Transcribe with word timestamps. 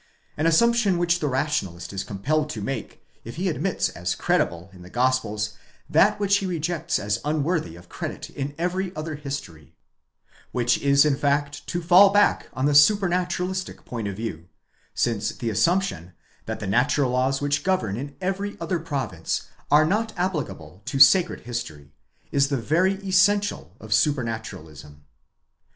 —An 0.35 0.47
assumption 0.47 0.97
which 0.97 1.19
the 1.19 1.27
Rationalist 1.27 1.93
is 1.93 2.03
compelled 2.03 2.49
to 2.49 2.61
make, 2.63 3.03
if 3.23 3.35
he 3.35 3.49
admits 3.49 3.89
as 3.89 4.15
credible 4.15 4.71
in 4.73 4.81
the 4.81 4.89
Gospels 4.89 5.53
that 5.87 6.19
which 6.19 6.37
he 6.37 6.47
rejects 6.47 6.97
as 6.97 7.21
unworthy 7.23 7.75
of 7.75 7.87
credit 7.87 8.31
in 8.31 8.55
every 8.57 8.95
other 8.95 9.13
history—which 9.13 10.79
is 10.81 11.05
in 11.05 11.15
fact 11.15 11.67
to 11.67 11.83
fall 11.83 12.09
back 12.11 12.49
on 12.53 12.65
the 12.65 12.71
supranaturalistic 12.73 13.85
point 13.85 14.07
of 14.07 14.15
view, 14.17 14.47
since 14.95 15.29
the 15.35 15.51
assumption, 15.51 16.13
that 16.47 16.59
the 16.59 16.65
natural 16.65 17.11
laws 17.11 17.39
which 17.39 17.63
govern 17.63 17.95
in 17.95 18.15
every 18.19 18.57
other 18.59 18.79
province 18.79 19.49
are 19.69 19.85
not 19.85 20.13
applicable 20.17 20.81
to 20.85 20.97
sacred 20.97 21.41
history, 21.41 21.91
is 22.31 22.47
the 22.47 22.57
very 22.57 22.95
essential 23.07 23.75
of 23.79 23.91
supranaturalism. 23.93 25.03